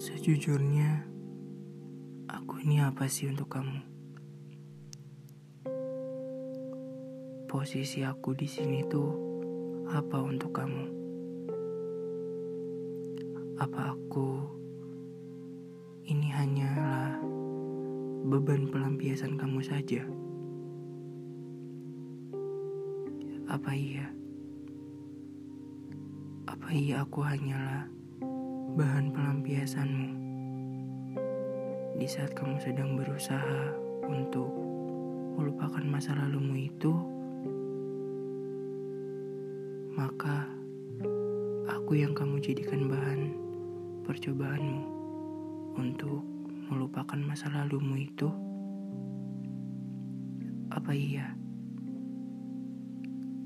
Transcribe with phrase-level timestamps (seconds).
[0.00, 1.04] Sejujurnya,
[2.24, 3.84] aku ini apa sih untuk kamu?
[7.44, 9.12] Posisi aku di sini tuh
[9.92, 10.88] apa untuk kamu?
[13.60, 14.40] Apa aku
[16.08, 17.20] ini hanyalah
[18.24, 20.00] beban pelampiasan kamu saja?
[23.52, 24.08] Apa iya?
[26.48, 27.99] Apa iya aku hanyalah
[28.78, 30.10] bahan pelampiasanmu
[31.98, 33.74] di saat kamu sedang berusaha
[34.06, 34.46] untuk
[35.34, 36.94] melupakan masa lalumu itu,
[39.98, 40.46] maka
[41.66, 43.34] aku yang kamu jadikan bahan
[44.06, 44.82] percobaanmu
[45.74, 46.22] untuk
[46.70, 48.30] melupakan masa lalumu itu.
[50.70, 51.34] Apa iya?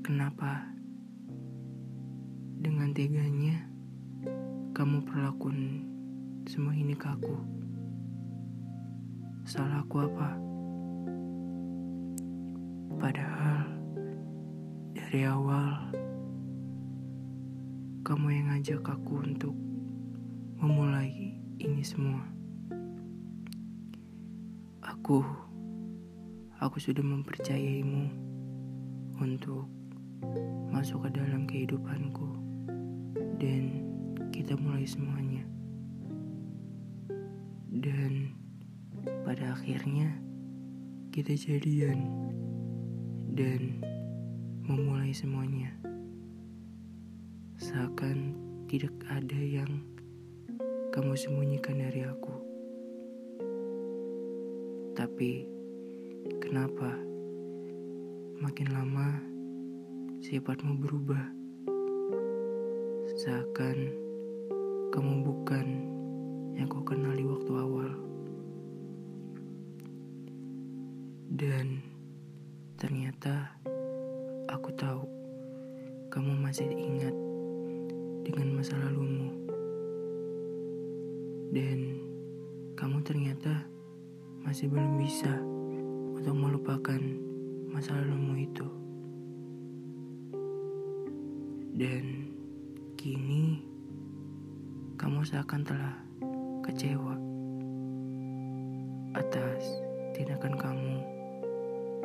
[0.05, 0.69] Kenapa
[2.61, 3.74] dengan teganya
[4.75, 5.87] kamu perlakukan
[6.51, 7.31] semua ini ke aku?
[9.47, 10.35] Salah aku apa?
[12.99, 13.71] Padahal
[14.91, 15.95] dari awal
[18.03, 19.55] kamu yang ngajak aku untuk
[20.59, 22.27] memulai ini semua.
[24.83, 25.23] Aku,
[26.59, 28.11] aku sudah mempercayaimu
[29.23, 29.71] untuk
[30.67, 32.27] masuk ke dalam kehidupanku
[33.39, 33.84] dan
[34.45, 35.41] kita mulai semuanya.
[37.65, 38.29] Dan
[39.25, 40.21] pada akhirnya
[41.09, 42.05] kita jadian
[43.33, 43.81] dan
[44.61, 45.73] memulai semuanya.
[47.57, 48.37] Seakan
[48.69, 49.81] tidak ada yang
[50.93, 52.37] kamu sembunyikan dari aku.
[54.93, 55.41] Tapi
[56.37, 56.93] kenapa
[58.45, 59.09] makin lama
[60.21, 61.33] sifatmu berubah.
[63.25, 64.04] Seakan
[64.95, 65.67] kamu bukan
[66.55, 67.91] yang kau kenali waktu awal.
[71.35, 71.83] Dan
[72.79, 73.59] ternyata
[74.47, 75.03] aku tahu
[76.07, 77.11] kamu masih ingat
[78.23, 79.35] dengan masa lalumu.
[81.51, 81.99] Dan
[82.79, 83.67] kamu ternyata
[84.47, 85.35] masih belum bisa
[86.15, 87.03] untuk melupakan
[87.67, 88.67] masa lalumu itu.
[91.75, 92.31] Dan
[92.95, 93.74] kini
[95.05, 95.93] kamu seakan telah
[96.65, 97.13] kecewa
[99.13, 99.61] atas
[100.17, 100.97] tindakan kamu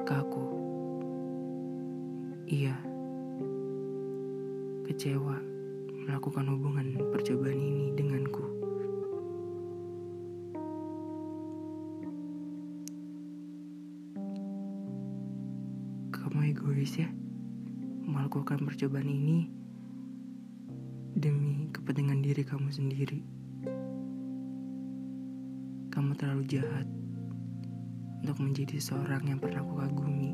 [0.05, 0.45] ke aku.
[2.45, 2.77] Iya,
[4.85, 5.33] kecewa
[6.05, 8.45] melakukan hubungan percobaan ini denganku.
[16.13, 17.09] Kamu egois ya,
[18.05, 19.49] melakukan percobaan ini
[21.17, 21.50] demi
[22.31, 23.27] diri kamu sendiri.
[25.91, 26.87] Kamu terlalu jahat
[28.23, 30.31] untuk menjadi seorang yang pernah aku kagumi.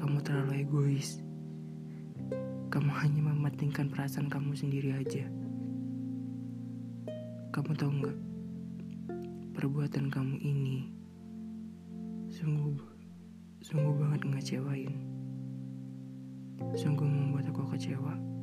[0.00, 1.20] Kamu terlalu egois.
[2.72, 5.28] Kamu hanya mementingkan perasaan kamu sendiri aja.
[7.52, 8.18] Kamu tahu nggak?
[9.60, 10.88] Perbuatan kamu ini
[12.32, 12.80] sungguh,
[13.60, 14.96] sungguh banget ngecewain.
[16.80, 18.37] Sungguh membuat aku kecewa.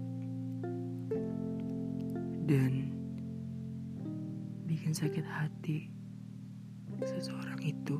[2.45, 2.93] Dan
[4.69, 5.89] bikin sakit hati
[7.03, 7.97] seseorang itu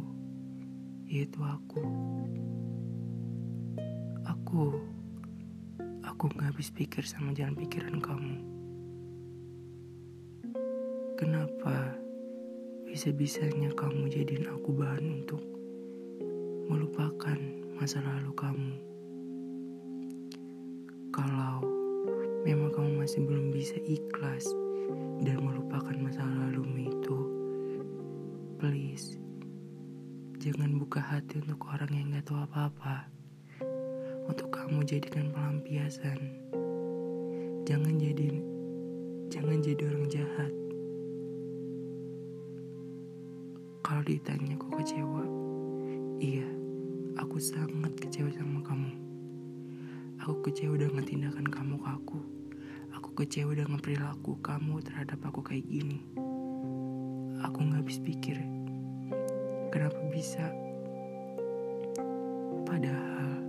[1.10, 1.84] yaitu aku.
[4.26, 4.74] Aku
[6.06, 8.38] aku gak habis pikir sama jalan pikiran kamu.
[11.20, 11.96] Kenapa
[12.88, 15.44] bisa-bisanya kamu jadiin aku bahan untuk
[16.72, 17.40] melupakan
[17.76, 18.74] masa lalu kamu?
[21.12, 21.75] Kalau
[22.46, 24.46] memang kamu masih belum bisa ikhlas
[25.26, 27.18] dan melupakan masa lalumu itu,
[28.62, 29.18] please
[30.46, 33.10] jangan buka hati untuk orang yang gak tahu apa-apa.
[34.30, 36.22] Untuk kamu jadikan pelampiasan.
[37.66, 38.30] Jangan jadi
[39.34, 40.54] jangan jadi orang jahat.
[43.82, 45.26] Kalau ditanya kok kecewa,
[46.22, 46.46] iya,
[47.18, 48.94] aku sangat kecewa sama kamu.
[50.22, 52.35] Aku kecewa dengan tindakan kamu ke aku.
[53.16, 56.04] Kecewa dengan perilaku kamu terhadap aku kayak gini.
[57.48, 58.36] Aku gak habis pikir,
[59.72, 60.44] kenapa bisa?
[62.68, 63.40] Padahal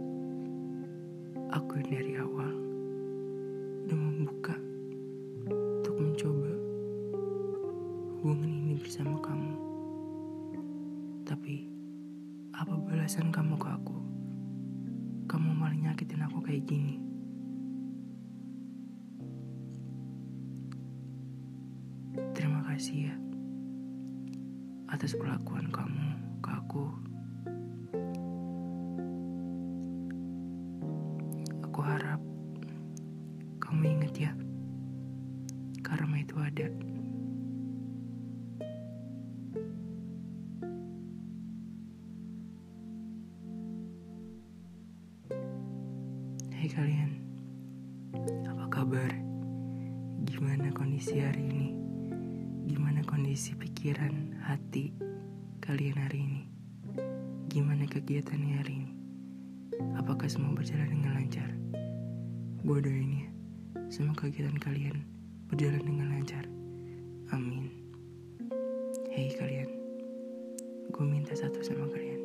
[1.50, 2.54] aku dari awal
[3.90, 4.54] udah membuka
[5.50, 6.54] untuk mencoba
[8.22, 9.54] hubungan ini bersama kamu.
[11.26, 11.66] Tapi
[12.54, 13.98] apa balasan kamu ke aku?
[15.26, 17.15] Kamu malah nyakitin aku kayak gini.
[22.94, 23.16] Ya
[24.86, 26.86] atas perlakuan kamu ke aku.
[31.66, 32.22] Aku harap
[33.58, 34.32] kamu ingat ya,
[35.82, 36.70] karma itu ada.
[46.56, 47.10] Hai kalian,
[48.48, 49.10] apa kabar?
[50.24, 51.75] Gimana kondisi hari ini?
[52.76, 54.93] Gimana kondisi pikiran, hati
[55.64, 56.43] kalian hari ini?
[57.49, 58.93] Gimana kegiatannya hari ini?
[59.96, 61.49] Apakah semua berjalan dengan lancar?
[62.61, 63.28] Gue doain ya,
[63.88, 65.08] semua kegiatan kalian
[65.49, 66.44] berjalan dengan lancar.
[67.32, 67.73] Amin.
[69.08, 69.73] Hei kalian,
[70.93, 72.20] gue minta satu sama kalian.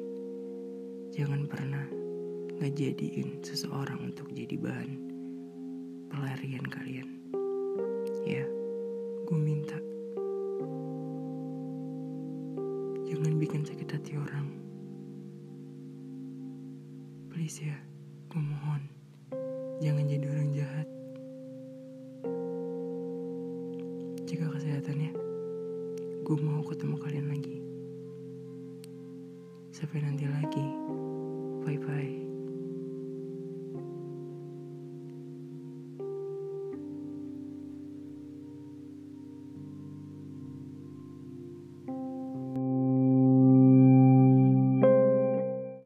[1.15, 1.87] Jangan pernah
[2.59, 4.99] ngejadiin seseorang untuk jadi bahan
[6.11, 7.20] pelarian kalian.
[17.51, 17.79] Please ya,
[18.31, 18.79] gue mohon.
[19.83, 20.87] Jangan jadi orang jahat.
[24.23, 25.11] Jaga kesehatannya.
[26.23, 27.59] Gue mau ketemu kalian lagi.
[29.75, 30.63] Sampai nanti lagi.
[31.67, 32.30] Bye-bye.